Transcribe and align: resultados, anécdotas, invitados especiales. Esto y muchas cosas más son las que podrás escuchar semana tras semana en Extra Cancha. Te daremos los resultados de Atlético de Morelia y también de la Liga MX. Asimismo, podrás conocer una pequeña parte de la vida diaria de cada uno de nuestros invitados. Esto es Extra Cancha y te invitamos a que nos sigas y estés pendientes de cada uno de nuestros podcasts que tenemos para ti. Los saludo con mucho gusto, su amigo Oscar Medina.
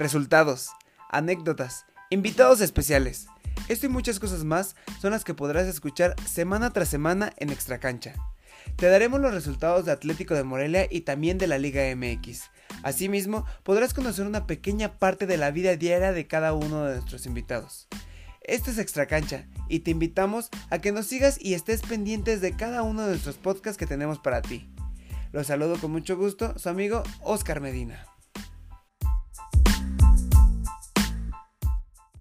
resultados, 0.00 0.70
anécdotas, 1.10 1.84
invitados 2.08 2.62
especiales. 2.62 3.26
Esto 3.68 3.84
y 3.84 3.90
muchas 3.90 4.18
cosas 4.18 4.44
más 4.44 4.74
son 4.98 5.12
las 5.12 5.24
que 5.24 5.34
podrás 5.34 5.66
escuchar 5.66 6.16
semana 6.26 6.70
tras 6.70 6.88
semana 6.88 7.34
en 7.36 7.50
Extra 7.50 7.78
Cancha. 7.78 8.14
Te 8.76 8.86
daremos 8.86 9.20
los 9.20 9.34
resultados 9.34 9.84
de 9.84 9.92
Atlético 9.92 10.34
de 10.34 10.42
Morelia 10.42 10.86
y 10.90 11.02
también 11.02 11.36
de 11.36 11.46
la 11.46 11.58
Liga 11.58 11.82
MX. 11.94 12.44
Asimismo, 12.82 13.44
podrás 13.62 13.92
conocer 13.92 14.26
una 14.26 14.46
pequeña 14.46 14.98
parte 14.98 15.26
de 15.26 15.36
la 15.36 15.50
vida 15.50 15.76
diaria 15.76 16.12
de 16.12 16.26
cada 16.26 16.54
uno 16.54 16.86
de 16.86 16.94
nuestros 16.94 17.26
invitados. 17.26 17.86
Esto 18.40 18.70
es 18.70 18.78
Extra 18.78 19.04
Cancha 19.04 19.46
y 19.68 19.80
te 19.80 19.90
invitamos 19.90 20.48
a 20.70 20.78
que 20.78 20.92
nos 20.92 21.06
sigas 21.08 21.36
y 21.38 21.52
estés 21.52 21.82
pendientes 21.82 22.40
de 22.40 22.56
cada 22.56 22.82
uno 22.82 23.02
de 23.02 23.10
nuestros 23.10 23.36
podcasts 23.36 23.76
que 23.76 23.86
tenemos 23.86 24.18
para 24.18 24.40
ti. 24.40 24.72
Los 25.30 25.48
saludo 25.48 25.78
con 25.78 25.92
mucho 25.92 26.16
gusto, 26.16 26.58
su 26.58 26.70
amigo 26.70 27.02
Oscar 27.20 27.60
Medina. 27.60 28.06